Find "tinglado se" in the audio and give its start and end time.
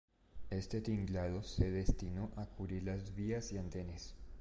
0.81-1.69